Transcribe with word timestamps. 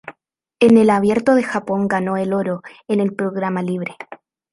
En 0.59 0.77
el 0.79 0.89
Abierto 0.89 1.35
de 1.35 1.43
Japón 1.43 1.87
ganó 1.87 2.17
el 2.17 2.33
oro 2.33 2.63
en 2.87 3.01
el 3.01 3.13
programa 3.13 3.61
libre. 3.61 3.97